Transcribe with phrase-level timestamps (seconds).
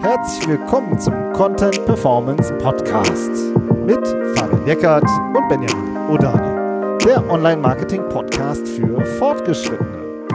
[0.00, 3.30] Herzlich willkommen zum Content Performance Podcast
[3.86, 10.26] mit Fabian Eckert und Benjamin Odani, der Online-Marketing-Podcast für Fortgeschrittene.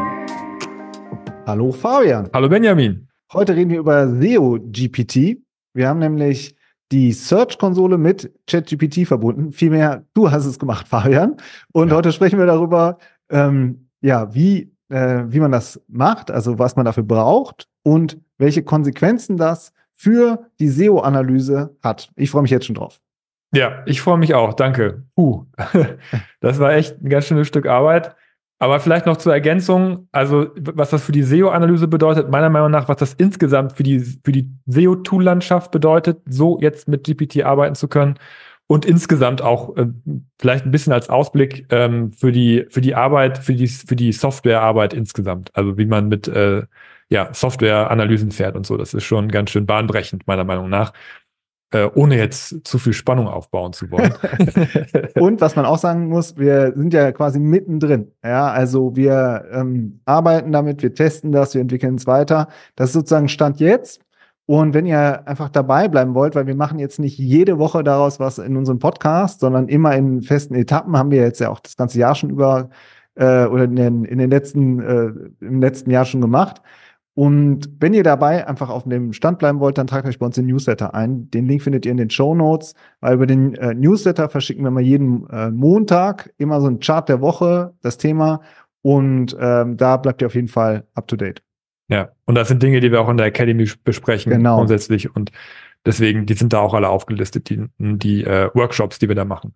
[1.45, 2.29] Hallo Fabian.
[2.33, 3.07] Hallo Benjamin.
[3.33, 5.37] Heute reden wir über SEO GPT.
[5.73, 6.55] Wir haben nämlich
[6.91, 9.51] die Search-Konsole mit ChatGPT verbunden.
[9.51, 11.35] Vielmehr, du hast es gemacht, Fabian.
[11.73, 11.95] Und ja.
[11.95, 12.97] heute sprechen wir darüber,
[13.29, 18.63] ähm, ja, wie, äh, wie man das macht, also was man dafür braucht und welche
[18.63, 22.09] Konsequenzen das für die SEO-Analyse hat.
[22.15, 22.99] Ich freue mich jetzt schon drauf.
[23.53, 24.53] Ja, ich freue mich auch.
[24.53, 25.03] Danke.
[25.17, 25.45] Uh,
[26.39, 28.15] das war echt ein ganz schönes Stück Arbeit.
[28.59, 32.89] Aber vielleicht noch zur Ergänzung, also was das für die SEO-Analyse bedeutet, meiner Meinung nach,
[32.89, 37.87] was das insgesamt für die, für die SEO-Tool-Landschaft bedeutet, so jetzt mit GPT arbeiten zu
[37.87, 38.17] können
[38.67, 39.87] und insgesamt auch äh,
[40.39, 44.11] vielleicht ein bisschen als Ausblick ähm, für die für die Arbeit, für die für die
[44.11, 45.51] Softwarearbeit insgesamt.
[45.55, 46.63] Also wie man mit äh,
[47.09, 48.77] ja, Software-Analysen fährt und so.
[48.77, 50.93] Das ist schon ganz schön bahnbrechend, meiner Meinung nach.
[51.71, 54.13] Äh, ohne jetzt zu viel Spannung aufbauen zu wollen.
[55.15, 58.13] und was man auch sagen muss, wir sind ja quasi mittendrin.
[58.23, 62.47] Ja, also wir ähm, arbeiten damit, wir testen das, wir entwickeln es weiter.
[62.77, 63.99] Das ist sozusagen Stand jetzt.
[64.47, 68.17] Und wenn ihr einfach dabei bleiben wollt, weil wir machen jetzt nicht jede Woche daraus
[68.19, 71.75] was in unserem Podcast, sondern immer in festen Etappen, haben wir jetzt ja auch das
[71.75, 72.69] ganze Jahr schon über
[73.15, 75.11] äh, oder in den, in den letzten, äh,
[75.45, 76.61] im letzten Jahr schon gemacht.
[77.13, 80.35] Und wenn ihr dabei einfach auf dem Stand bleiben wollt, dann tragt euch bei uns
[80.35, 81.29] den Newsletter ein.
[81.31, 84.71] Den Link findet ihr in den Show Notes, weil über den äh, Newsletter verschicken wir
[84.71, 88.41] mal jeden äh, Montag immer so ein Chart der Woche, das Thema.
[88.83, 91.46] Und ähm, da bleibt ihr auf jeden Fall up to date.
[91.89, 94.57] Ja, und das sind Dinge, die wir auch in der Academy besprechen genau.
[94.57, 95.15] grundsätzlich.
[95.15, 95.31] Und
[95.85, 99.53] deswegen, die sind da auch alle aufgelistet, die, die äh, Workshops, die wir da machen.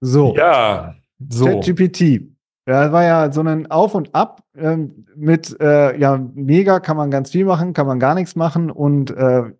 [0.00, 0.34] So.
[0.36, 0.96] Ja,
[1.28, 1.46] so.
[1.46, 2.22] ChatGPT.
[2.66, 6.96] Ja, es war ja so ein Auf und Ab ähm, mit, äh, ja, mega kann
[6.96, 9.52] man ganz viel machen, kann man gar nichts machen und äh,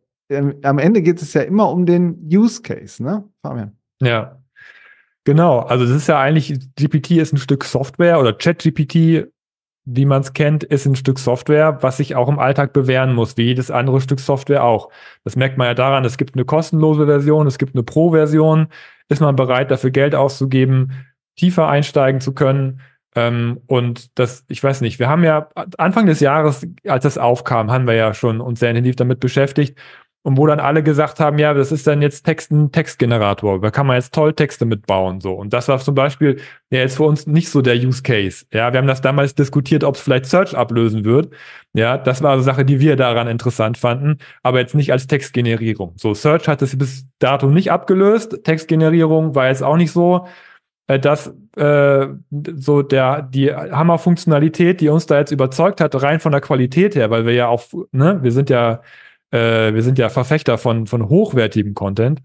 [0.63, 3.77] am Ende geht es ja immer um den Use Case, ne, Fabian?
[4.01, 4.41] Ja,
[5.25, 5.61] genau.
[5.61, 9.27] Also das ist ja eigentlich, GPT ist ein Stück Software oder ChatGPT,
[9.85, 13.37] wie man es kennt, ist ein Stück Software, was sich auch im Alltag bewähren muss,
[13.37, 14.91] wie jedes andere Stück Software auch.
[15.25, 18.69] Das merkt man ja daran, es gibt eine kostenlose Version, es gibt eine Pro-Version.
[19.09, 21.07] Ist man bereit, dafür Geld auszugeben,
[21.37, 22.81] tiefer einsteigen zu können?
[23.15, 27.71] Ähm, und das, ich weiß nicht, wir haben ja Anfang des Jahres, als das aufkam,
[27.71, 29.79] haben wir ja schon uns sehr intensiv damit beschäftigt.
[30.27, 33.71] Und wo dann alle gesagt haben, ja, das ist dann jetzt Text, ein Textgenerator, da
[33.71, 35.35] kann man jetzt toll Texte mitbauen, so.
[35.35, 36.41] Und das war zum Beispiel
[36.71, 38.47] ja jetzt für uns nicht so der Use Case.
[38.51, 41.35] Ja, wir haben das damals diskutiert, ob es vielleicht Search ablösen wird.
[41.75, 45.93] Ja, das war eine Sache, die wir daran interessant fanden, aber jetzt nicht als Textgenerierung.
[45.97, 48.45] So, Search hat es bis dato nicht abgelöst.
[48.45, 50.27] Textgenerierung war jetzt auch nicht so
[50.87, 56.33] äh, dass äh, so der die Hammerfunktionalität, die uns da jetzt überzeugt hat, rein von
[56.33, 58.83] der Qualität her, weil wir ja auch, ne, wir sind ja,
[59.35, 62.23] äh, wir sind ja Verfechter von von hochwertigem Content.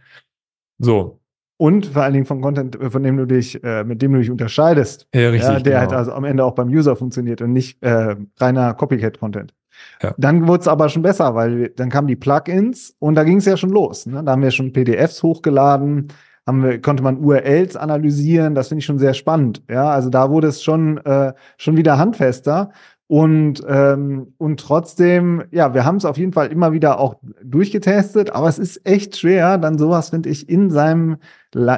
[0.77, 1.19] So.
[1.57, 4.19] Und vor allen Dingen von Content, äh, von dem du dich, äh, mit dem du
[4.19, 5.07] dich unterscheidest.
[5.13, 5.49] Ja, richtig.
[5.49, 5.79] Ja, der genau.
[5.79, 9.53] halt also am Ende auch beim User funktioniert und nicht äh, reiner Copycat-Content.
[10.01, 10.13] Ja.
[10.17, 13.45] Dann wurde es aber schon besser, weil dann kamen die Plugins und da ging es
[13.45, 14.05] ja schon los.
[14.05, 14.23] Ne?
[14.23, 16.07] Da haben wir schon PDFs hochgeladen,
[16.45, 18.55] haben wir, konnte man URLs analysieren.
[18.55, 19.63] Das finde ich schon sehr spannend.
[19.69, 22.71] Ja, also da wurde es schon, äh, schon wieder handfester.
[23.11, 28.29] Und, ähm, und trotzdem, ja, wir haben es auf jeden Fall immer wieder auch durchgetestet,
[28.29, 31.17] aber es ist echt schwer, dann sowas, finde ich, in seinem,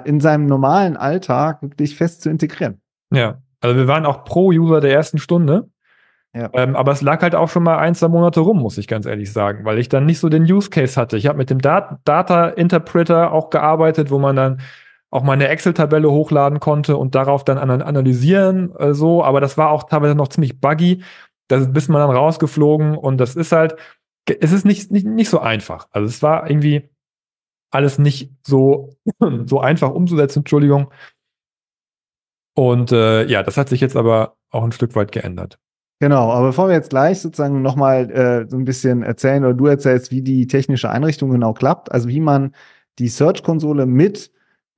[0.03, 2.81] in seinem normalen Alltag wirklich fest zu integrieren.
[3.13, 5.69] Ja, also wir waren auch pro User der ersten Stunde.
[6.33, 6.49] Ja.
[6.51, 9.05] Ähm, aber es lag halt auch schon mal ein, zwei Monate rum, muss ich ganz
[9.05, 11.15] ehrlich sagen, weil ich dann nicht so den Use Case hatte.
[11.15, 14.59] Ich habe mit dem Dat Data Interpreter auch gearbeitet, wo man dann
[15.11, 19.69] auch mal eine Excel-Tabelle hochladen konnte und darauf dann analysieren, äh, so, aber das war
[19.69, 21.03] auch teilweise noch ziemlich buggy.
[21.49, 23.75] Da bist man dann rausgeflogen und das ist halt,
[24.39, 25.87] es ist nicht, nicht, nicht so einfach.
[25.91, 26.89] Also es war irgendwie
[27.71, 28.95] alles nicht so,
[29.45, 30.91] so einfach umzusetzen, Entschuldigung.
[32.55, 35.59] Und äh, ja, das hat sich jetzt aber auch ein Stück weit geändert.
[35.99, 39.67] Genau, aber bevor wir jetzt gleich sozusagen nochmal äh, so ein bisschen erzählen oder du
[39.67, 42.55] erzählst, wie die technische Einrichtung genau klappt, also wie man
[42.97, 44.31] die Search-Konsole mit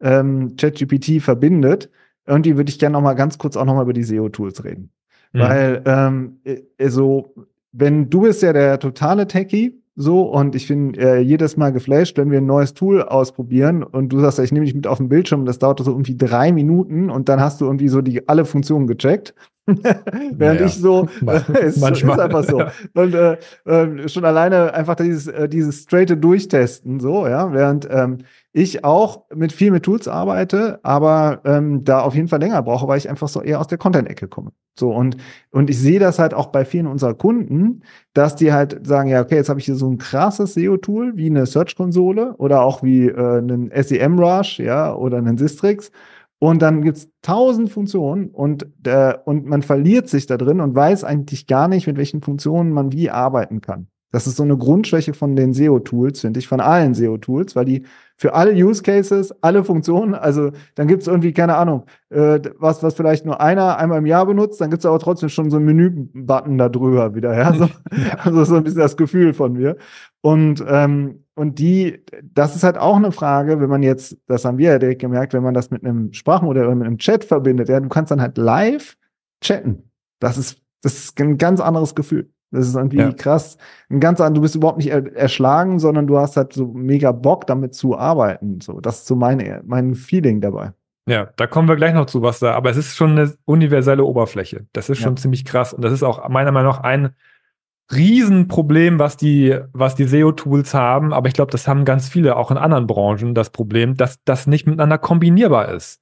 [0.04, 1.90] ähm, ChatGPT verbindet,
[2.28, 4.92] irgendwie würde ich gerne nochmal ganz kurz auch nochmal über die SEO-Tools reden.
[5.34, 5.40] Mhm.
[5.40, 6.40] Weil, ähm,
[6.80, 7.34] also,
[7.72, 12.18] wenn du bist ja der totale Techie, so und ich bin äh, jedes Mal geflasht,
[12.18, 15.10] wenn wir ein neues Tool ausprobieren und du sagst, ich nehme dich mit auf den
[15.10, 18.46] Bildschirm, das dauert so irgendwie drei Minuten und dann hast du irgendwie so die alle
[18.46, 19.36] Funktionen gecheckt.
[19.66, 20.66] Während naja.
[20.66, 22.18] ich so, äh, es Manchmal.
[22.18, 22.64] ist einfach so.
[22.94, 28.20] Und äh, äh, schon alleine einfach dieses, äh, dieses straighte Durchtesten, so, ja, während ähm,
[28.52, 32.88] ich auch mit viel mit Tools arbeite, aber ähm, da auf jeden Fall länger brauche,
[32.88, 34.52] weil ich einfach so eher aus der Content-Ecke komme.
[34.78, 35.18] So und
[35.52, 37.84] und ich sehe das halt auch bei vielen unserer Kunden,
[38.14, 41.28] dass die halt sagen, ja okay, jetzt habe ich hier so ein krasses SEO-Tool wie
[41.28, 45.92] eine Search-Konsole oder auch wie äh, einen SEM-Rush, ja oder einen Sistrix
[46.44, 51.06] und dann gibt's tausend Funktionen und, äh, und man verliert sich da drin und weiß
[51.06, 53.88] eigentlich gar nicht, mit welchen Funktionen man wie arbeiten kann.
[54.12, 57.86] Das ist so eine Grundschwäche von den SEO-Tools, finde ich, von allen SEO-Tools, weil die
[58.18, 62.84] für alle Use Cases, alle Funktionen, also dann gibt es irgendwie, keine Ahnung, äh, was,
[62.84, 65.56] was vielleicht nur einer einmal im Jahr benutzt, dann gibt es aber trotzdem schon so
[65.56, 67.54] einen Menü-Button da drüber wieder, ja.
[67.54, 67.70] So,
[68.18, 69.78] also so ein bisschen das Gefühl von mir.
[70.20, 74.58] Und, ähm, und die, das ist halt auch eine Frage, wenn man jetzt, das haben
[74.58, 77.70] wir ja direkt gemerkt, wenn man das mit einem Sprachmodell oder mit einem Chat verbindet,
[77.70, 78.96] ja, du kannst dann halt live
[79.42, 79.90] chatten.
[80.20, 82.30] Das ist, das ist ein ganz anderes Gefühl.
[82.52, 83.12] Das ist irgendwie ja.
[83.12, 83.58] krass.
[83.90, 87.74] Ein ganz du bist überhaupt nicht erschlagen, sondern du hast halt so mega Bock, damit
[87.74, 88.62] zu arbeiten.
[88.62, 90.72] So, das ist so mein, mein Feeling dabei.
[91.08, 94.06] Ja, da kommen wir gleich noch zu, was da, aber es ist schon eine universelle
[94.06, 94.68] Oberfläche.
[94.72, 95.22] Das ist schon ja.
[95.22, 95.74] ziemlich krass.
[95.74, 97.16] Und das ist auch meiner Meinung nach ein
[97.96, 101.14] Riesenproblem, was die, was die SEO-Tools haben.
[101.14, 104.48] Aber ich glaube, das haben ganz viele auch in anderen Branchen das Problem, dass das
[104.48, 106.02] nicht miteinander kombinierbar ist.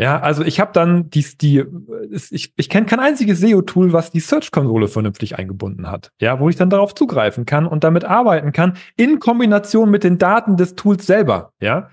[0.00, 1.62] Ja, also ich habe dann die, die
[2.10, 6.10] ich, ich kenne kein einziges SEO-Tool, was die Search-Konsole vernünftig eingebunden hat.
[6.20, 10.16] Ja, wo ich dann darauf zugreifen kann und damit arbeiten kann, in Kombination mit den
[10.16, 11.52] Daten des Tools selber.
[11.60, 11.90] Ja.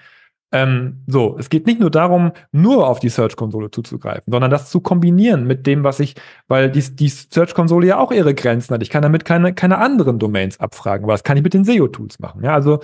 [0.51, 4.79] Ähm, so, es geht nicht nur darum, nur auf die Search-Konsole zuzugreifen, sondern das zu
[4.79, 6.15] kombinieren mit dem, was ich,
[6.47, 8.81] weil die, die Search-Konsole ja auch ihre Grenzen hat.
[8.81, 12.19] Ich kann damit keine, keine anderen Domains abfragen, aber das kann ich mit den SEO-Tools
[12.19, 12.43] machen.
[12.43, 12.79] Ja, also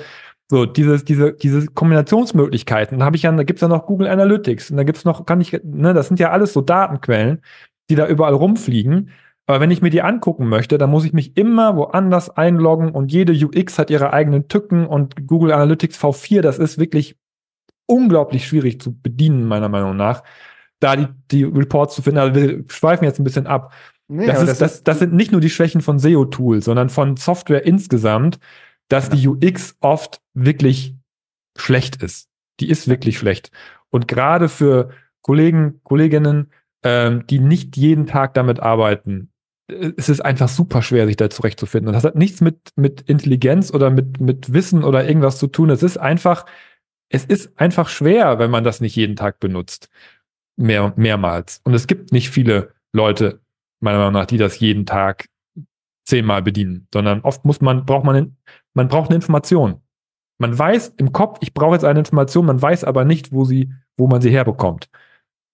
[0.49, 2.99] so, dieses, diese, diese Kombinationsmöglichkeiten.
[2.99, 5.39] Da habe ich ja, da gibt's ja noch Google Analytics und da gibt's noch, kann
[5.39, 7.41] ich, ne, das sind ja alles so Datenquellen,
[7.89, 9.09] die da überall rumfliegen.
[9.45, 13.11] Aber wenn ich mir die angucken möchte, dann muss ich mich immer woanders einloggen und
[13.11, 17.17] jede UX hat ihre eigenen Tücken und Google Analytics V4, das ist wirklich
[17.93, 20.23] unglaublich schwierig zu bedienen, meiner Meinung nach,
[20.79, 22.19] da die, die Reports zu finden.
[22.19, 23.71] Also wir schweifen jetzt ein bisschen ab.
[24.07, 27.17] Nee, das, ist, das, das, das sind nicht nur die Schwächen von SEO-Tools, sondern von
[27.17, 28.39] Software insgesamt,
[28.89, 30.95] dass die UX oft wirklich
[31.55, 32.29] schlecht ist.
[32.59, 33.51] Die ist wirklich schlecht.
[33.89, 34.89] Und gerade für
[35.21, 36.51] Kollegen, Kolleginnen,
[36.83, 39.31] ähm, die nicht jeden Tag damit arbeiten,
[39.69, 41.87] äh, es ist einfach super schwer, sich da zurechtzufinden.
[41.87, 45.69] Und das hat nichts mit, mit Intelligenz oder mit, mit Wissen oder irgendwas zu tun.
[45.69, 46.45] Es ist einfach,
[47.13, 49.89] es ist einfach schwer, wenn man das nicht jeden Tag benutzt.
[50.57, 51.61] Mehr, mehrmals.
[51.63, 53.39] Und es gibt nicht viele Leute,
[53.79, 55.29] meiner Meinung nach, die das jeden Tag
[56.05, 58.35] zehnmal bedienen, sondern oft muss man, braucht man,
[58.73, 59.81] man braucht eine Information.
[60.39, 63.71] Man weiß im Kopf, ich brauche jetzt eine Information, man weiß aber nicht, wo sie,
[63.95, 64.89] wo man sie herbekommt.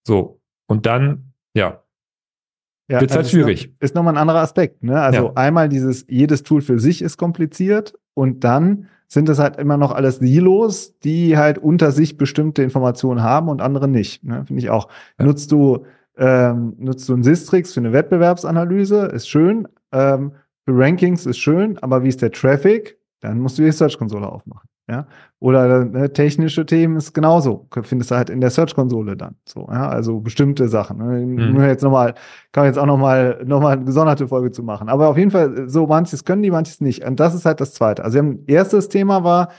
[0.06, 0.40] So.
[0.66, 1.84] Und dann, ja,
[2.90, 3.66] ja, wird halt also schwierig.
[3.66, 4.82] Ist, noch, ist nochmal ein anderer Aspekt.
[4.82, 5.00] Ne?
[5.00, 5.32] Also ja.
[5.34, 9.92] einmal dieses, jedes Tool für sich ist kompliziert und dann sind es halt immer noch
[9.92, 14.22] alles Silos, die halt unter sich bestimmte Informationen haben und andere nicht.
[14.22, 14.44] Ne?
[14.46, 14.88] Finde ich auch.
[15.18, 15.26] Ja.
[15.26, 15.84] Nutzt du
[16.16, 19.66] ähm, nutzt du ein Sistrix für eine Wettbewerbsanalyse, ist schön.
[19.90, 20.32] Ähm,
[20.64, 22.98] für Rankings ist schön, aber wie ist der Traffic?
[23.20, 24.68] Dann musst du die Search-Konsole aufmachen.
[24.90, 25.06] Ja?
[25.38, 27.68] Oder ne, technische Themen ist genauso.
[27.82, 29.36] Findest du halt in der Search-Konsole dann.
[29.44, 29.88] So, ja?
[29.88, 30.98] Also bestimmte Sachen.
[30.98, 31.24] Ne?
[31.24, 31.60] Mhm.
[31.62, 32.14] Jetzt noch mal,
[32.52, 34.88] kann man jetzt auch nochmal noch mal eine gesonderte Folge zu machen.
[34.88, 37.04] Aber auf jeden Fall, so manches können die, manches nicht.
[37.04, 38.04] Und das ist halt das Zweite.
[38.04, 39.50] Also, wir haben, erstes Thema war,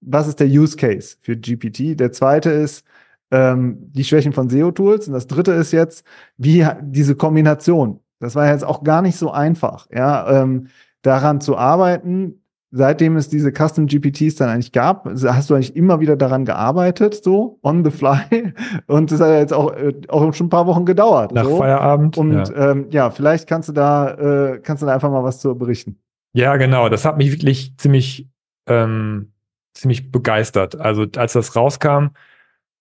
[0.00, 1.98] was ist der Use Case für GPT?
[1.98, 2.84] Der zweite ist,
[3.30, 5.06] ähm, die Schwächen von SEO-Tools.
[5.06, 6.04] Und das dritte ist jetzt,
[6.36, 8.00] wie diese Kombination.
[8.18, 10.68] Das war jetzt auch gar nicht so einfach, ja, ähm,
[11.02, 12.39] daran zu arbeiten.
[12.72, 17.20] Seitdem es diese Custom GPTs dann eigentlich gab, hast du eigentlich immer wieder daran gearbeitet,
[17.22, 18.54] so on the fly.
[18.86, 21.32] Und das hat ja jetzt auch, äh, auch schon ein paar Wochen gedauert.
[21.32, 21.58] Nach so.
[21.58, 22.16] Feierabend.
[22.16, 22.70] Und ja.
[22.70, 25.98] Ähm, ja, vielleicht kannst du da, äh, kannst du da einfach mal was zu berichten.
[26.32, 26.88] Ja, genau.
[26.88, 28.28] Das hat mich wirklich ziemlich,
[28.68, 29.32] ähm,
[29.74, 30.78] ziemlich begeistert.
[30.80, 32.10] Also als das rauskam,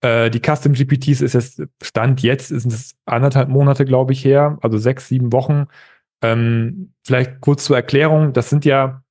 [0.02, 4.58] äh, die Custom GPTs ist jetzt, Stand jetzt, ist es anderthalb Monate, glaube ich, her,
[4.62, 5.66] also sechs, sieben Wochen.
[6.22, 9.04] Ähm, vielleicht kurz zur Erklärung, das sind ja,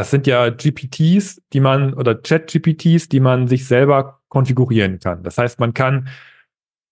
[0.00, 5.22] das sind ja GPTs, die man, oder Chat-GPTs, die man sich selber konfigurieren kann.
[5.22, 6.08] Das heißt, man kann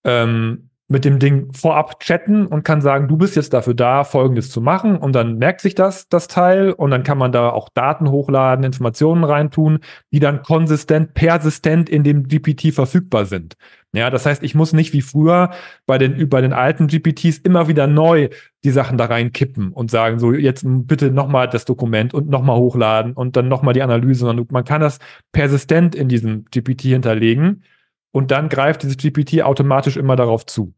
[0.05, 4.51] ähm, mit dem Ding vorab chatten und kann sagen, du bist jetzt dafür da, Folgendes
[4.51, 4.97] zu machen.
[4.97, 6.73] Und dann merkt sich das, das Teil.
[6.73, 9.81] Und dann kann man da auch Daten hochladen, Informationen reintun,
[10.13, 13.57] die dann konsistent, persistent in dem GPT verfügbar sind.
[13.93, 15.51] Ja, das heißt, ich muss nicht wie früher
[15.87, 18.31] bei den, bei den alten GPTs immer wieder neu
[18.65, 23.13] die Sachen da reinkippen und sagen, so jetzt bitte nochmal das Dokument und nochmal hochladen
[23.13, 24.99] und dann nochmal die Analyse, sondern man kann das
[25.33, 27.63] persistent in diesem GPT hinterlegen
[28.13, 30.75] und dann greift dieses GPT automatisch immer darauf zu.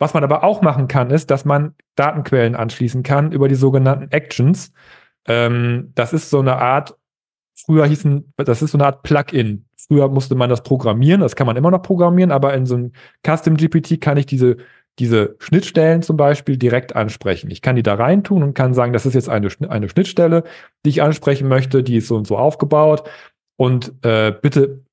[0.00, 4.10] Was man aber auch machen kann, ist, dass man Datenquellen anschließen kann über die sogenannten
[4.10, 4.72] Actions.
[5.26, 6.96] Ähm, das ist so eine Art,
[7.54, 9.66] früher hießen, das ist so eine Art Plugin.
[9.76, 12.92] Früher musste man das programmieren, das kann man immer noch programmieren, aber in so einem
[13.26, 14.56] Custom GPT kann ich diese,
[14.98, 17.50] diese Schnittstellen zum Beispiel direkt ansprechen.
[17.50, 20.44] Ich kann die da reintun und kann sagen, das ist jetzt eine, eine Schnittstelle,
[20.84, 23.08] die ich ansprechen möchte, die ist so und so aufgebaut
[23.56, 24.84] und äh, bitte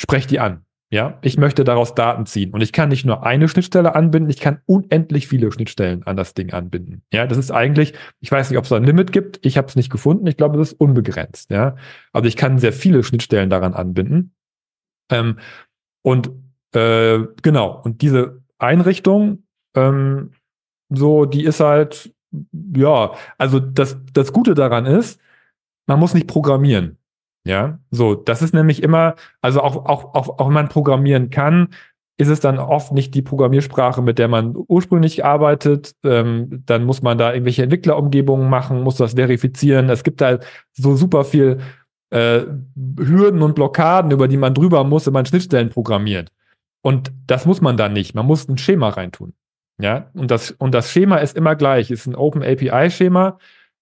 [0.00, 0.64] sprecht die an.
[0.92, 4.40] Ja, ich möchte daraus Daten ziehen und ich kann nicht nur eine Schnittstelle anbinden, ich
[4.40, 7.02] kann unendlich viele Schnittstellen an das Ding anbinden.
[7.10, 9.68] Ja, das ist eigentlich, ich weiß nicht, ob es da ein Limit gibt, ich habe
[9.68, 11.50] es nicht gefunden, ich glaube, das ist unbegrenzt.
[11.50, 11.76] Ja,
[12.12, 14.34] also ich kann sehr viele Schnittstellen daran anbinden.
[15.10, 15.38] Ähm,
[16.02, 16.30] und
[16.74, 19.44] äh, genau, und diese Einrichtung,
[19.74, 20.32] ähm,
[20.90, 22.14] so, die ist halt,
[22.76, 25.18] ja, also das, das Gute daran ist,
[25.86, 26.98] man muss nicht programmieren.
[27.44, 31.68] Ja, so, das ist nämlich immer, also auch, auch, auch, auch wenn man programmieren kann,
[32.18, 35.96] ist es dann oft nicht die Programmiersprache, mit der man ursprünglich arbeitet.
[36.04, 39.90] Ähm, dann muss man da irgendwelche Entwicklerumgebungen machen, muss das verifizieren.
[39.90, 40.38] Es gibt da
[40.72, 41.58] so super viel
[42.10, 42.42] äh,
[42.98, 46.30] Hürden und Blockaden, über die man drüber muss, wenn man Schnittstellen programmiert.
[46.82, 48.14] Und das muss man dann nicht.
[48.14, 49.32] Man muss ein Schema reintun.
[49.80, 51.90] Ja, und das, und das Schema ist immer gleich.
[51.90, 53.38] Es ist ein Open API Schema.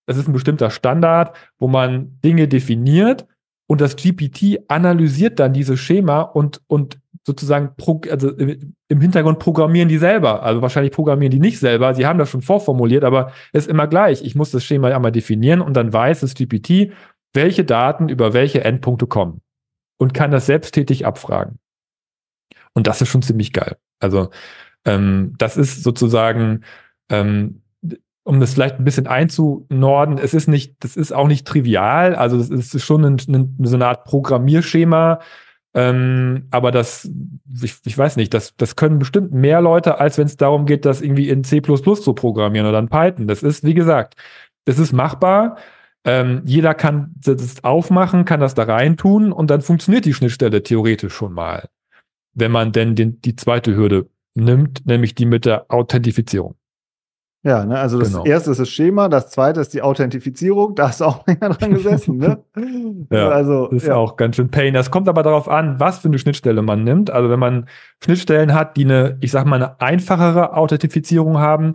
[0.06, 3.26] Es ist ein bestimmter Standard, wo man Dinge definiert
[3.70, 7.70] und das GPT analysiert dann dieses Schema und, und sozusagen
[8.10, 10.42] also im Hintergrund programmieren die selber.
[10.42, 11.94] Also wahrscheinlich programmieren die nicht selber.
[11.94, 14.24] Sie haben das schon vorformuliert, aber es ist immer gleich.
[14.24, 16.90] Ich muss das Schema einmal definieren und dann weiß das GPT,
[17.32, 19.40] welche Daten über welche Endpunkte kommen
[19.98, 21.60] und kann das selbsttätig abfragen.
[22.74, 23.76] Und das ist schon ziemlich geil.
[24.00, 24.30] Also
[24.84, 26.64] ähm, das ist sozusagen
[27.08, 27.62] ähm,
[28.24, 32.36] um das vielleicht ein bisschen einzunorden, es ist nicht, das ist auch nicht trivial, also
[32.36, 35.20] es ist schon ein, ein, so eine Art Programmierschema,
[35.72, 37.08] ähm, aber das,
[37.62, 40.84] ich, ich, weiß nicht, das, das können bestimmt mehr Leute, als wenn es darum geht,
[40.84, 43.28] das irgendwie in C zu programmieren oder in Python.
[43.28, 44.16] Das ist, wie gesagt,
[44.64, 45.56] das ist machbar.
[46.04, 51.12] Ähm, jeder kann das aufmachen, kann das da reintun und dann funktioniert die Schnittstelle theoretisch
[51.14, 51.68] schon mal.
[52.34, 56.56] Wenn man denn den, die zweite Hürde nimmt, nämlich die mit der Authentifizierung.
[57.42, 58.24] Ja, ne, also das genau.
[58.24, 61.72] erste ist das Schema, das zweite ist die Authentifizierung, da hast du auch länger dran
[61.72, 62.44] gesessen, ne?
[63.10, 63.96] ja, also, das ist ja.
[63.96, 64.74] auch ganz schön Pain.
[64.74, 67.10] Das kommt aber darauf an, was für eine Schnittstelle man nimmt.
[67.10, 67.66] Also wenn man
[68.04, 71.72] Schnittstellen hat, die eine, ich sag mal, eine einfachere Authentifizierung haben,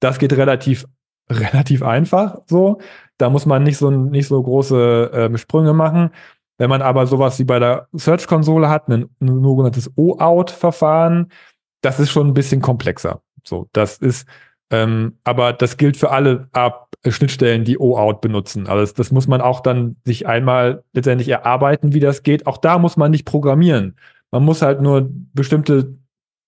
[0.00, 0.84] das geht relativ,
[1.30, 2.78] relativ einfach so.
[3.16, 6.10] Da muss man nicht so, nicht so große äh, Sprünge machen.
[6.58, 11.32] Wenn man aber sowas wie bei der Search-Konsole hat, ein, ein sogenanntes OAuth-Verfahren,
[11.80, 13.22] das ist schon ein bisschen komplexer.
[13.44, 14.26] So, das ist
[14.70, 18.66] ähm, aber das gilt für alle Ab Schnittstellen, die OAuth benutzen.
[18.66, 22.46] Also das, das, muss man auch dann sich einmal letztendlich erarbeiten, wie das geht.
[22.46, 23.96] Auch da muss man nicht programmieren.
[24.30, 25.94] Man muss halt nur bestimmte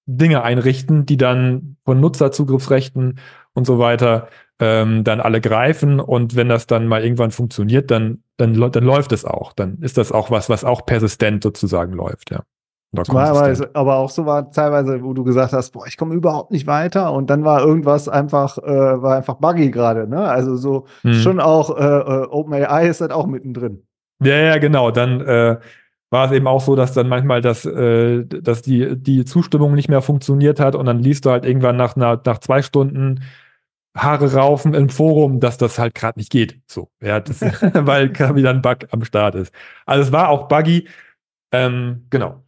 [0.06, 3.20] Dinge einrichten, die dann von Nutzerzugriffsrechten
[3.54, 6.00] und so weiter ähm, dann alle greifen.
[6.00, 9.52] Und wenn das dann mal irgendwann funktioniert, dann, dann, dann läuft es auch.
[9.52, 12.42] Dann ist das auch was, was auch persistent sozusagen läuft, ja.
[12.92, 16.50] War aber, aber auch so war teilweise, wo du gesagt hast, boah, ich komme überhaupt
[16.50, 20.24] nicht weiter und dann war irgendwas einfach, äh, war einfach buggy gerade, ne?
[20.24, 21.14] Also so hm.
[21.14, 23.84] schon auch äh, äh OpenAI ist halt auch mittendrin.
[24.22, 24.90] Ja, ja, genau.
[24.90, 25.58] Dann äh,
[26.10, 29.88] war es eben auch so, dass dann manchmal das, äh, dass die, die Zustimmung nicht
[29.88, 33.20] mehr funktioniert hat und dann liest du halt irgendwann nach, nach, nach zwei Stunden
[33.96, 36.60] Haare raufen im Forum, dass das halt gerade nicht geht.
[36.66, 37.40] So, ja, das,
[37.74, 39.54] weil gerade wieder ein Bug am Start ist.
[39.86, 40.88] Also es war auch buggy.
[41.52, 42.42] Ähm, genau.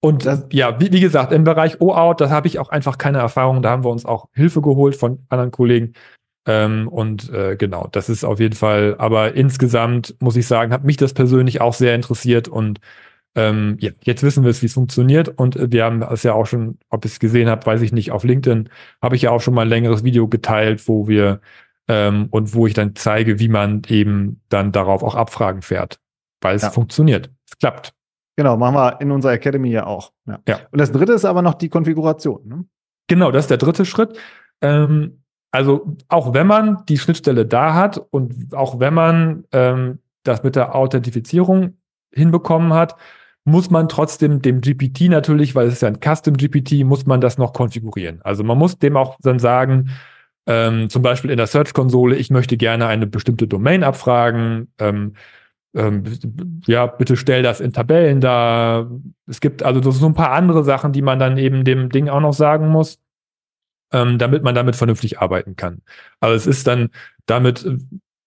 [0.00, 3.18] Und das, ja, wie, wie, gesagt, im Bereich O-Out, da habe ich auch einfach keine
[3.18, 3.62] Erfahrung.
[3.62, 5.94] Da haben wir uns auch Hilfe geholt von anderen Kollegen.
[6.48, 10.82] Ähm, und äh, genau, das ist auf jeden Fall, aber insgesamt muss ich sagen, hat
[10.82, 12.80] mich das persönlich auch sehr interessiert und
[13.34, 16.46] ähm, ja, jetzt wissen wir es, wie es funktioniert und wir haben es ja auch
[16.46, 18.70] schon, ob ich es gesehen habe, weiß ich nicht, auf LinkedIn
[19.02, 21.42] habe ich ja auch schon mal ein längeres Video geteilt, wo wir
[21.86, 26.00] ähm, und wo ich dann zeige, wie man eben dann darauf auch Abfragen fährt,
[26.40, 26.70] weil es ja.
[26.70, 27.92] funktioniert, es klappt.
[28.38, 30.12] Genau, machen wir in unserer Academy ja auch.
[30.24, 30.38] Ja.
[30.46, 30.60] ja.
[30.70, 32.46] Und das dritte ist aber noch die Konfiguration.
[32.46, 32.64] Ne?
[33.08, 34.16] Genau, das ist der dritte Schritt.
[34.60, 40.44] Ähm, also auch wenn man die Schnittstelle da hat und auch wenn man ähm, das
[40.44, 41.78] mit der Authentifizierung
[42.14, 42.94] hinbekommen hat,
[43.42, 47.20] muss man trotzdem dem GPT natürlich, weil es ist ja ein Custom GPT, muss man
[47.20, 48.20] das noch konfigurieren.
[48.22, 49.90] Also man muss dem auch dann sagen,
[50.46, 54.72] ähm, zum Beispiel in der Search-Konsole, ich möchte gerne eine bestimmte Domain abfragen.
[54.78, 55.14] Ähm,
[55.74, 56.04] ähm,
[56.66, 58.90] ja, bitte stell das in Tabellen da.
[59.26, 62.20] Es gibt also so ein paar andere Sachen, die man dann eben dem Ding auch
[62.20, 62.98] noch sagen muss,
[63.92, 65.82] ähm, damit man damit vernünftig arbeiten kann.
[66.20, 66.90] Also es ist dann
[67.26, 67.66] damit,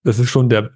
[0.03, 0.71] das ist schon der,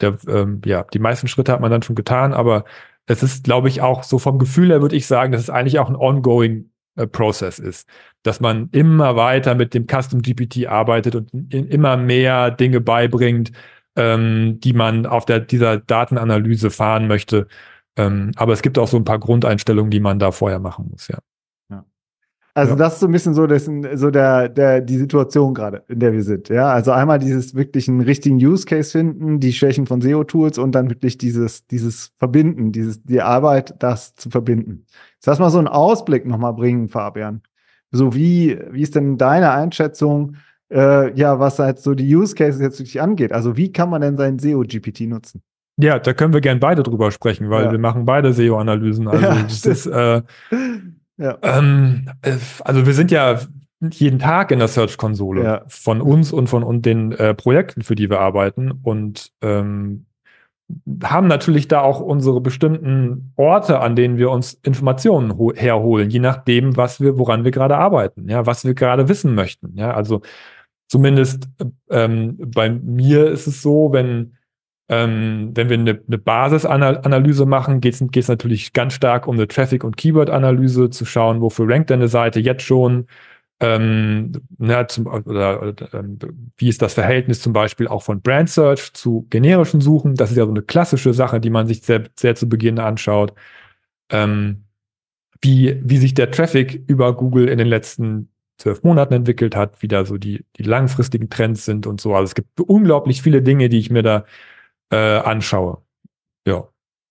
[0.00, 2.64] der, ähm, ja, die meisten Schritte hat man dann schon getan, aber
[3.06, 5.78] es ist, glaube ich, auch so vom Gefühl her würde ich sagen, das ist eigentlich
[5.78, 7.88] auch ein ongoing äh, Process ist.
[8.22, 13.52] Dass man immer weiter mit dem Custom GPT arbeitet und in, immer mehr Dinge beibringt,
[13.96, 17.48] ähm, die man auf der, dieser Datenanalyse fahren möchte.
[17.96, 21.08] Ähm, aber es gibt auch so ein paar Grundeinstellungen, die man da vorher machen muss,
[21.08, 21.18] ja.
[22.56, 22.76] Also ja.
[22.78, 26.14] das ist so ein bisschen so, das, so der, der, die Situation gerade, in der
[26.14, 26.48] wir sind.
[26.48, 30.72] Ja, also einmal dieses wirklich einen richtigen Use Case finden, die Schwächen von SEO-Tools und
[30.72, 34.86] dann wirklich dieses, dieses Verbinden, dieses, die Arbeit, das zu verbinden.
[35.16, 37.42] Jetzt lass mal so einen Ausblick nochmal bringen, Fabian.
[37.90, 40.36] So wie, wie ist denn deine Einschätzung,
[40.72, 43.32] äh, ja, was halt so die Use Cases jetzt wirklich angeht?
[43.32, 45.42] Also wie kann man denn sein SEO-GPT nutzen?
[45.78, 47.72] Ja, da können wir gern beide drüber sprechen, weil ja.
[47.72, 49.08] wir machen beide SEO-Analysen.
[49.08, 50.22] Also ja, das ist, äh,
[51.18, 51.38] ja.
[51.42, 53.40] Ähm, äh, also wir sind ja
[53.90, 55.62] jeden Tag in der Search-Konsole ja.
[55.68, 60.06] von uns und von und den äh, Projekten, für die wir arbeiten und ähm,
[61.04, 66.76] haben natürlich da auch unsere bestimmten Orte, an denen wir uns Informationen herholen, je nachdem,
[66.76, 69.76] was wir, woran wir gerade arbeiten, ja, was wir gerade wissen möchten.
[69.76, 70.22] Ja, also
[70.88, 71.48] zumindest
[71.90, 74.36] ähm, bei mir ist es so, wenn
[74.88, 79.82] ähm, wenn wir eine, eine Basisanalyse machen, geht es natürlich ganz stark um eine Traffic-
[79.82, 83.06] und Keyword-Analyse, zu schauen, wofür rankt eine Seite jetzt schon,
[83.58, 86.18] ähm, na, zum, oder, oder ähm,
[86.58, 90.14] wie ist das Verhältnis zum Beispiel auch von Brand Search zu generischen Suchen?
[90.14, 93.32] Das ist ja so eine klassische Sache, die man sich sehr, sehr zu Beginn anschaut.
[94.10, 94.64] Ähm,
[95.40, 99.88] wie, wie sich der Traffic über Google in den letzten zwölf Monaten entwickelt hat, wie
[99.88, 102.14] da so die, die langfristigen Trends sind und so.
[102.14, 104.24] Also es gibt unglaublich viele Dinge, die ich mir da
[104.90, 105.78] äh, anschaue.
[106.46, 106.68] Ja.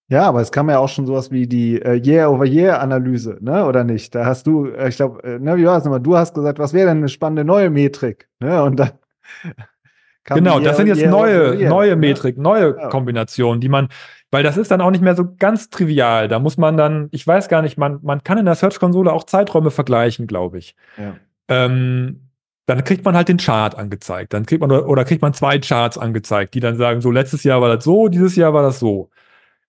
[0.07, 3.65] Ja, aber es kam ja auch schon sowas wie die äh, Year-over-Year-Analyse, ne?
[3.65, 4.13] Oder nicht?
[4.13, 5.99] Da hast du, äh, ich glaube, äh, ne, wie war es nochmal?
[5.99, 8.29] Du hast gesagt, was wäre denn eine spannende neue Metrik?
[8.39, 8.61] Ne?
[8.61, 8.91] Und dann
[10.25, 11.95] Genau, das sind jetzt neue, neue ne?
[11.95, 12.87] Metrik, neue ja.
[12.89, 13.89] Kombinationen, die man,
[14.31, 16.27] weil das ist dann auch nicht mehr so ganz trivial.
[16.27, 19.25] Da muss man dann, ich weiß gar nicht, man, man kann in der Search-Konsole auch
[19.25, 20.75] Zeiträume vergleichen, glaube ich.
[20.97, 21.15] Ja.
[21.49, 22.29] Ähm,
[22.65, 24.33] dann kriegt man halt den Chart angezeigt.
[24.33, 27.61] Dann kriegt man oder kriegt man zwei Charts angezeigt, die dann sagen, so letztes Jahr
[27.61, 29.09] war das so, dieses Jahr war das so.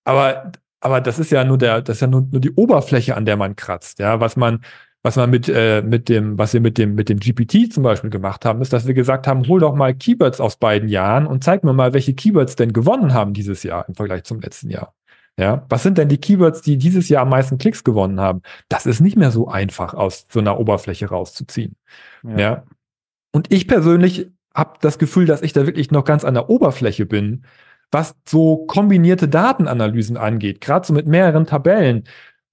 [0.05, 3.25] Aber aber das ist ja nur der, das ist ja nur, nur die Oberfläche, an
[3.27, 3.99] der man kratzt.
[3.99, 4.65] Ja, was man
[5.03, 8.11] was man mit äh, mit dem was wir mit dem mit dem GPT zum Beispiel
[8.11, 11.45] gemacht haben, ist, dass wir gesagt haben, hol doch mal Keywords aus beiden Jahren und
[11.45, 14.95] zeig mir mal, welche Keywords denn gewonnen haben dieses Jahr im Vergleich zum letzten Jahr.
[15.39, 18.41] Ja, was sind denn die Keywords, die dieses Jahr am meisten Klicks gewonnen haben?
[18.71, 21.77] Das ist nicht mehr so einfach aus so einer Oberfläche rauszuziehen.
[22.23, 22.39] Ja.
[22.39, 22.63] ja?
[23.33, 27.05] Und ich persönlich habe das Gefühl, dass ich da wirklich noch ganz an der Oberfläche
[27.05, 27.45] bin,
[27.91, 32.05] was so kombinierte Datenanalysen angeht, gerade so mit mehreren Tabellen,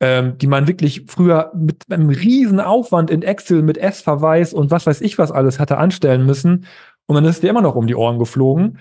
[0.01, 4.85] ähm, die man wirklich früher mit einem riesen Aufwand in Excel mit S-Verweis und was
[4.85, 6.65] weiß ich was alles hatte anstellen müssen.
[7.05, 8.79] Und dann ist der immer noch um die Ohren geflogen.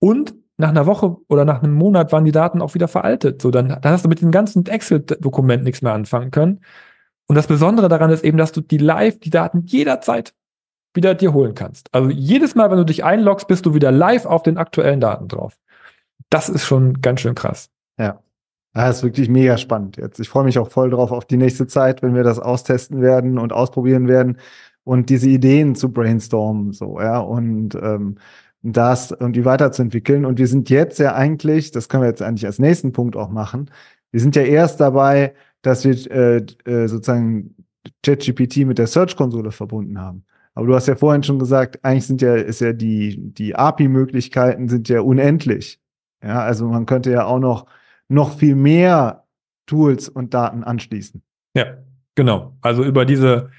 [0.00, 3.42] Und nach einer Woche oder nach einem Monat waren die Daten auch wieder veraltet.
[3.42, 6.60] So, dann, dann hast du mit dem ganzen Excel-Dokument nichts mehr anfangen können.
[7.26, 10.34] Und das Besondere daran ist eben, dass du die live, die Daten jederzeit
[10.94, 11.92] wieder dir holen kannst.
[11.92, 15.28] Also jedes Mal, wenn du dich einloggst, bist du wieder live auf den aktuellen Daten
[15.28, 15.58] drauf.
[16.30, 17.68] Das ist schon ganz schön krass.
[17.98, 18.20] Ja.
[18.72, 20.20] Das ist wirklich mega spannend jetzt.
[20.20, 23.38] Ich freue mich auch voll drauf auf die nächste Zeit, wenn wir das austesten werden
[23.38, 24.38] und ausprobieren werden
[24.84, 28.18] und diese Ideen zu brainstormen, so, ja, und ähm,
[28.72, 30.24] das und die weiterzuentwickeln.
[30.24, 33.30] Und wir sind jetzt ja eigentlich, das können wir jetzt eigentlich als nächsten Punkt auch
[33.30, 33.70] machen,
[34.12, 37.54] wir sind ja erst dabei, dass wir äh, äh, sozusagen
[38.02, 40.24] ChatGPT mit der Search-Konsole verbunden haben.
[40.54, 44.68] Aber du hast ja vorhin schon gesagt, eigentlich sind ja, ist ja die, die API-Möglichkeiten
[44.68, 45.80] sind ja unendlich.
[46.22, 47.66] Ja, also man könnte ja auch noch,
[48.08, 49.24] noch viel mehr
[49.66, 51.22] Tools und Daten anschließen.
[51.54, 51.76] Ja,
[52.14, 52.56] genau.
[52.62, 53.50] Also über diese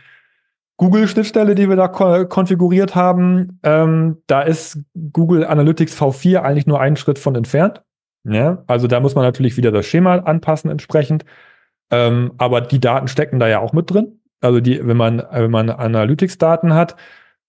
[0.78, 4.80] Google-Schnittstelle, die wir da ko konfiguriert haben, ähm, da ist
[5.12, 7.82] Google Analytics V4 eigentlich nur einen Schritt von entfernt.
[8.24, 11.26] Ja, also da muss man natürlich wieder das Schema anpassen entsprechend.
[11.90, 14.20] Ähm, aber die Daten stecken da ja auch mit drin.
[14.42, 16.96] Also die, wenn man, wenn man Analytics-Daten hat.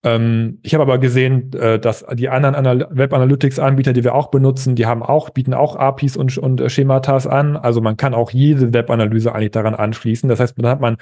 [0.05, 4.31] Ähm, ich habe aber gesehen, äh, dass die anderen Anal Web Analytics-Anbieter, die wir auch
[4.31, 7.57] benutzen, die haben auch, bieten auch APIs und, und äh, Schematas an.
[7.57, 10.29] Also man kann auch jede Web-Analyse eigentlich daran anschließen.
[10.29, 10.99] Das heißt, dann hat man,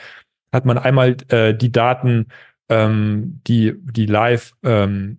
[0.52, 2.28] hat man einmal äh, die Daten,
[2.68, 5.18] ähm, die, die live ähm,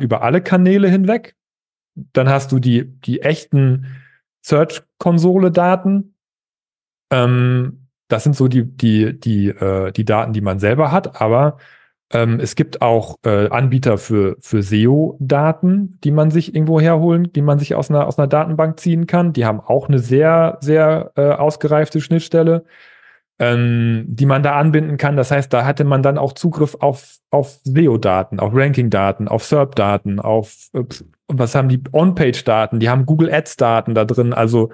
[0.00, 1.34] über alle Kanäle hinweg.
[2.12, 3.86] Dann hast du die, die echten
[4.42, 6.14] Search-Konsole-Daten.
[7.10, 11.58] Ähm, das sind so die, die, die, äh, die Daten, die man selber hat, aber
[12.12, 17.42] ähm, es gibt auch äh, Anbieter für, für SEO-Daten, die man sich irgendwo herholen, die
[17.42, 19.32] man sich aus einer, aus einer Datenbank ziehen kann.
[19.32, 22.64] Die haben auch eine sehr, sehr äh, ausgereifte Schnittstelle,
[23.38, 25.16] ähm, die man da anbinden kann.
[25.16, 30.20] Das heißt, da hatte man dann auch Zugriff auf, auf SEO-Daten, auf Ranking-Daten, auf SERP-Daten,
[30.20, 30.84] auf, äh,
[31.28, 34.32] was haben die On-Page-Daten, die haben Google Ads-Daten da drin.
[34.32, 34.70] Also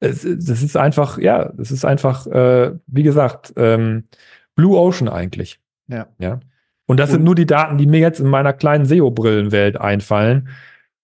[0.00, 4.04] es, das ist einfach, ja, das ist einfach, äh, wie gesagt, ähm,
[4.54, 5.60] Blue Ocean eigentlich.
[5.88, 6.08] Ja.
[6.18, 6.40] ja?
[6.86, 10.48] Und das Und sind nur die Daten, die mir jetzt in meiner kleinen SEO-Brillenwelt einfallen.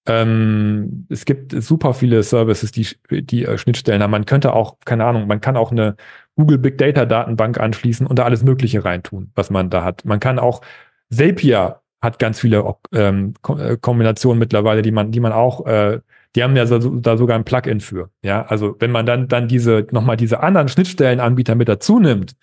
[0.09, 4.11] Ähm, es gibt super viele Services, die, die äh, Schnittstellen haben.
[4.11, 5.97] Man könnte auch, keine Ahnung, man kann auch eine
[6.35, 10.05] Google Big Data Datenbank anschließen und da alles Mögliche reintun, was man da hat.
[10.05, 10.63] Man kann auch
[11.11, 16.01] Zapier hat ganz viele ähm, äh, Kombinationen mittlerweile, die man, die man auch, äh,
[16.37, 18.11] die haben ja so, da sogar ein Plugin für.
[18.23, 22.37] Ja, also wenn man dann, dann diese, nochmal diese anderen Schnittstellenanbieter mit dazu nimmt,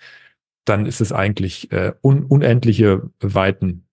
[0.66, 3.86] dann ist es eigentlich äh, un unendliche Weiten.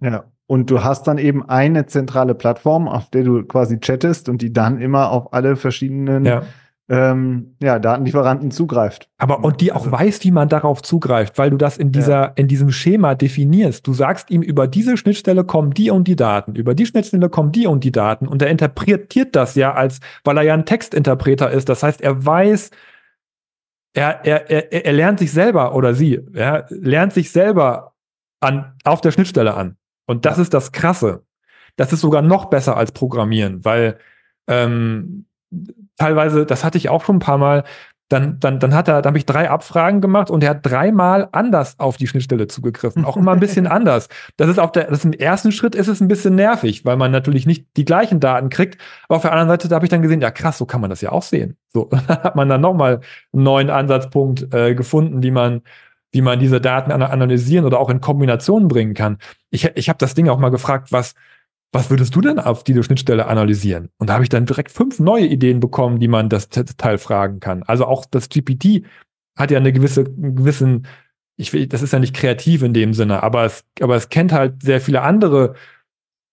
[0.00, 0.24] Ja.
[0.46, 4.52] Und du hast dann eben eine zentrale Plattform, auf der du quasi chattest und die
[4.52, 6.42] dann immer auf alle verschiedenen ja
[6.92, 9.08] ähm, ja, Datenlieferanten zugreift.
[9.16, 12.20] Aber und die auch also, weiß, wie man darauf zugreift, weil du das in dieser,
[12.20, 12.32] ja.
[12.34, 13.86] in diesem Schema definierst.
[13.86, 17.50] Du sagst ihm, über diese Schnittstelle kommen die und die Daten, über die Schnittstelle kommen
[17.50, 21.50] die und die Daten und er interpretiert das ja als, weil er ja ein Textinterpreter
[21.50, 21.70] ist.
[21.70, 22.70] Das heißt, er weiß,
[23.94, 27.94] er, er, er, er lernt sich selber oder sie, ja, lernt sich selber
[28.40, 29.76] an, auf der Schnittstelle an.
[30.06, 31.24] Und das ist das Krasse.
[31.76, 33.98] Das ist sogar noch besser als Programmieren, weil
[34.46, 35.26] ähm,
[35.96, 37.64] teilweise, das hatte ich auch schon ein paar Mal,
[38.12, 41.30] dann, dann, dann hat er, da habe ich drei Abfragen gemacht und er hat dreimal
[41.32, 43.06] anders auf die Schnittstelle zugegriffen.
[43.06, 44.08] Auch immer ein bisschen anders.
[44.36, 47.10] Das ist auf der, das im ersten Schritt ist es ein bisschen nervig, weil man
[47.10, 48.78] natürlich nicht die gleichen Daten kriegt.
[49.08, 50.90] Aber auf der anderen Seite, da habe ich dann gesehen, ja krass, so kann man
[50.90, 51.56] das ja auch sehen.
[51.72, 53.00] So, dann hat man dann nochmal
[53.32, 55.62] einen neuen Ansatzpunkt äh, gefunden, wie man,
[56.12, 59.18] wie man diese Daten analysieren oder auch in Kombinationen bringen kann.
[59.50, 61.14] Ich, ich habe das Ding auch mal gefragt, was,
[61.72, 63.88] was würdest du denn auf diese Schnittstelle analysieren?
[63.98, 67.40] Und da habe ich dann direkt fünf neue Ideen bekommen, die man das Teil fragen
[67.40, 67.62] kann.
[67.62, 68.84] Also auch das GPT
[69.36, 70.86] hat ja eine gewisse, einen gewissen,
[71.36, 74.32] ich will, das ist ja nicht kreativ in dem Sinne, aber es, aber es kennt
[74.32, 75.54] halt sehr viele andere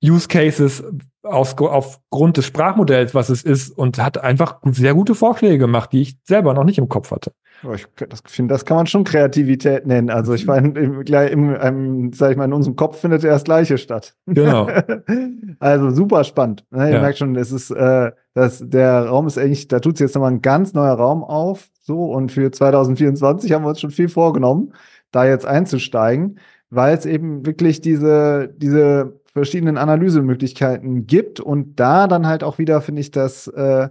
[0.03, 0.83] Use Cases
[1.23, 6.01] aus, aufgrund des Sprachmodells, was es ist, und hat einfach sehr gute Vorschläge gemacht, die
[6.01, 7.33] ich selber noch nicht im Kopf hatte.
[7.73, 7.87] Ich
[8.25, 10.09] finde, das kann man schon Kreativität nennen.
[10.09, 13.43] Also ich meine, im, im, im, sag ich mal, in unserem Kopf findet ja das
[13.43, 14.15] Gleiche statt.
[14.25, 14.69] Genau.
[15.59, 16.65] also super spannend.
[16.71, 16.87] Ne?
[16.87, 17.01] Ihr ja.
[17.01, 20.31] merkt schon, es ist, äh, das, der Raum ist eigentlich, da tut sich jetzt nochmal
[20.31, 21.69] ein ganz neuer Raum auf.
[21.81, 24.73] So, und für 2024 haben wir uns schon viel vorgenommen,
[25.11, 32.27] da jetzt einzusteigen, weil es eben wirklich diese, diese verschiedenen Analysemöglichkeiten gibt und da dann
[32.27, 33.89] halt auch wieder, finde ich, das äh,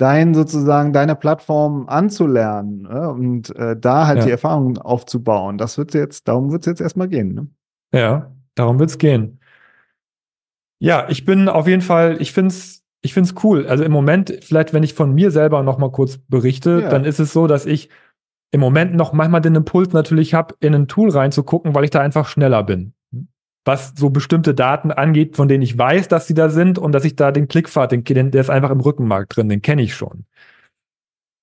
[0.00, 3.10] dein sozusagen deine Plattform anzulernen ne?
[3.10, 4.24] und äh, da halt ja.
[4.24, 5.58] die Erfahrung aufzubauen.
[5.58, 7.34] Das wird jetzt, darum wird es jetzt erstmal gehen.
[7.34, 7.48] Ne?
[7.92, 9.40] Ja, darum wird es gehen.
[10.78, 13.66] Ja, ich bin auf jeden Fall, ich finde es ich find's cool.
[13.66, 16.90] Also im Moment, vielleicht wenn ich von mir selber noch mal kurz berichte, ja.
[16.90, 17.88] dann ist es so, dass ich
[18.50, 22.00] im Moment noch manchmal den Impuls natürlich habe, in ein Tool reinzugucken, weil ich da
[22.00, 22.92] einfach schneller bin
[23.64, 27.04] was so bestimmte Daten angeht, von denen ich weiß, dass sie da sind und dass
[27.04, 30.24] ich da den Klickpfad, den, der ist einfach im Rückenmark drin, den kenne ich schon.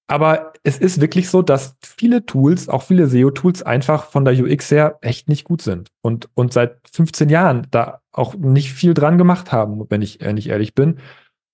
[0.09, 4.71] Aber es ist wirklich so, dass viele Tools, auch viele SEO-Tools, einfach von der UX
[4.71, 9.17] her echt nicht gut sind und, und seit 15 Jahren da auch nicht viel dran
[9.17, 10.99] gemacht haben, wenn ich, wenn ich ehrlich bin.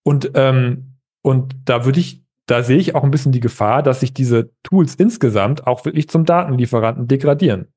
[0.04, 4.02] Und, ähm, und da würde ich, da sehe ich auch ein bisschen die Gefahr, dass
[4.02, 7.73] sich diese Tools insgesamt auch wirklich zum Datenlieferanten degradieren.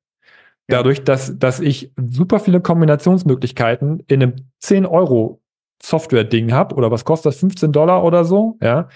[0.69, 5.41] Dadurch, dass, dass ich super viele Kombinationsmöglichkeiten in einem 10 Euro
[5.83, 8.89] Software-Ding habe, oder was kostet das, 15 Dollar oder so, ja,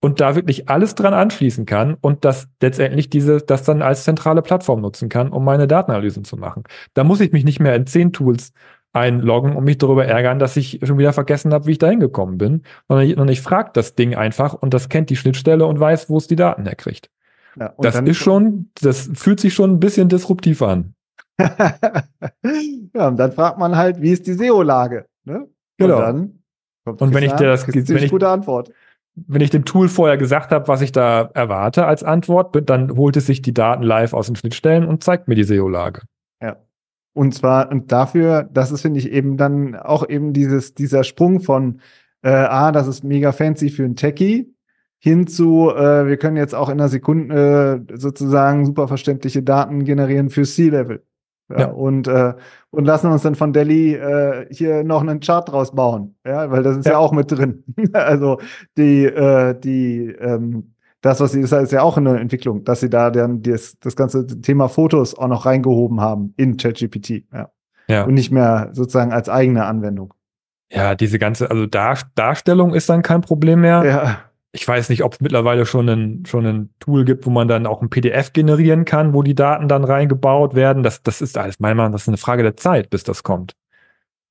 [0.00, 4.42] und da wirklich alles dran anschließen kann und das letztendlich diese, das dann als zentrale
[4.42, 6.62] Plattform nutzen kann, um meine Datenanalysen zu machen.
[6.94, 8.52] Da muss ich mich nicht mehr in 10 Tools
[8.92, 12.38] einloggen und mich darüber ärgern, dass ich schon wieder vergessen habe, wie ich da hingekommen
[12.38, 16.08] bin, sondern ich, ich frage das Ding einfach und das kennt die Schnittstelle und weiß,
[16.08, 17.10] wo es die Daten herkriegt.
[17.58, 20.94] Ja, das ist schon, das fühlt sich schon ein bisschen disruptiv an.
[22.94, 25.06] ja, und dann fragt man halt, wie ist die SEO-Lage?
[25.24, 25.48] Ne?
[25.78, 25.96] Genau.
[25.96, 26.42] Und dann
[26.84, 28.72] kommt und wenn ich dir das, wenn ich, gute Antwort.
[29.14, 33.16] Wenn ich dem Tool vorher gesagt habe, was ich da erwarte als Antwort, dann holt
[33.16, 36.02] es sich die Daten live aus den Schnittstellen und zeigt mir die SEO-Lage.
[36.42, 36.56] Ja.
[37.14, 41.40] Und zwar, und dafür, das ist, finde ich, eben dann auch eben dieses, dieser Sprung
[41.40, 41.80] von,
[42.22, 44.54] äh, ah, das ist mega fancy für ein Techie,
[45.00, 49.84] hin zu, äh, wir können jetzt auch in einer Sekunde äh, sozusagen super verständliche Daten
[49.84, 51.04] generieren für C-Level.
[51.50, 51.66] Ja, ja.
[51.68, 52.34] Und, äh,
[52.70, 56.16] und lassen uns dann von Delhi äh, hier noch einen Chart draus bauen.
[56.26, 57.64] Ja, weil das ist ja, ja auch mit drin.
[57.92, 58.38] also
[58.76, 62.90] die, äh, die, ähm, das, was sie, das ist ja auch eine Entwicklung, dass sie
[62.90, 67.24] da dann das, das ganze Thema Fotos auch noch reingehoben haben in ChatGPT.
[67.32, 67.50] Ja.
[67.88, 68.04] ja.
[68.04, 70.12] Und nicht mehr sozusagen als eigene Anwendung.
[70.70, 73.84] Ja, diese ganze, also Dar Darstellung ist dann kein Problem mehr.
[73.84, 77.48] Ja ich weiß nicht, ob es mittlerweile schon ein, schon ein Tool gibt, wo man
[77.48, 80.82] dann auch ein PDF generieren kann, wo die Daten dann reingebaut werden.
[80.82, 83.22] Das, das ist alles, meiner Meinung nach, das ist eine Frage der Zeit, bis das
[83.22, 83.54] kommt.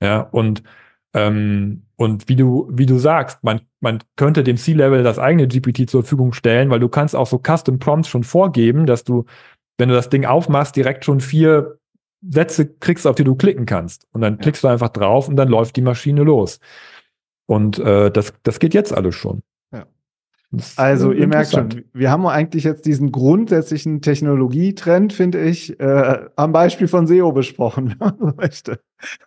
[0.02, 0.64] Ja, und
[1.14, 5.90] ähm, Und wie du, wie du sagst, man, man könnte dem C-Level das eigene GPT
[5.90, 9.26] zur Verfügung stellen, weil du kannst auch so Custom Prompts schon vorgeben, dass du,
[9.78, 11.80] wenn du das Ding aufmachst, direkt schon vier
[12.22, 14.08] Sätze kriegst, auf die du klicken kannst.
[14.12, 16.60] Und dann klickst du einfach drauf und dann läuft die Maschine los.
[17.48, 19.42] Und äh, das, das geht jetzt alles schon.
[20.78, 26.54] Also ihr merkt schon, wir haben eigentlich jetzt diesen grundsätzlichen Technologietrend, finde ich, äh, am
[26.54, 28.80] Beispiel von SEO besprochen, wenn man so möchte.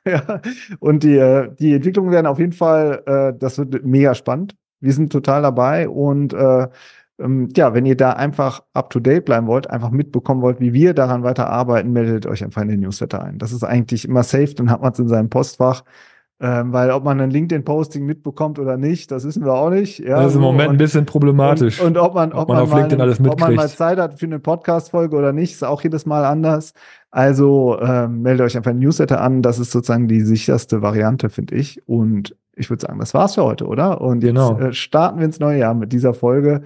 [0.06, 0.40] ja.
[0.78, 4.56] Und die, äh, die Entwicklungen werden auf jeden Fall, äh, das wird mega spannend.
[4.80, 6.68] Wir sind total dabei und äh,
[7.18, 10.72] ähm, ja, wenn ihr da einfach up to date bleiben wollt, einfach mitbekommen wollt, wie
[10.72, 13.38] wir daran weiter arbeiten, meldet euch einfach in den Newsletter ein.
[13.38, 15.84] Das ist eigentlich immer safe, dann hat man es in seinem Postfach.
[16.42, 19.98] Ähm, weil ob man ein LinkedIn-Posting mitbekommt oder nicht, das wissen wir auch nicht.
[19.98, 21.80] Ja, das ist im Moment und, ein bisschen problematisch.
[21.80, 23.42] Und, und ob man, ob, ob man, auf LinkedIn mal, alles mitkriegt.
[23.42, 26.72] ob man mal Zeit hat für eine Podcast-Folge oder nicht, ist auch jedes Mal anders.
[27.10, 29.42] Also ähm, meldet euch einfach ein Newsletter an.
[29.42, 31.86] Das ist sozusagen die sicherste Variante, finde ich.
[31.86, 34.00] Und ich würde sagen, das war's für heute, oder?
[34.00, 34.58] Und jetzt genau.
[34.58, 36.62] äh, starten wir ins neue Jahr mit dieser Folge.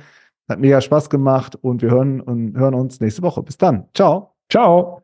[0.48, 3.42] Hat mega Spaß gemacht und wir hören, und hören uns nächste Woche.
[3.42, 3.86] Bis dann.
[3.92, 4.34] Ciao.
[4.48, 5.03] Ciao.